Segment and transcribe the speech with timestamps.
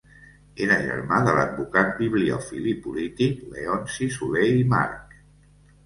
[0.67, 5.21] Era germà de l'advocat, bibliòfil i polític Leonci Soler i March.